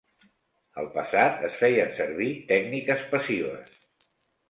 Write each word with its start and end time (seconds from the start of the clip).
Al 0.83 0.87
passat 0.95 1.45
es 1.51 1.61
feien 1.61 1.93
servir 2.01 2.33
tècniques 2.55 3.09
passives. 3.15 3.81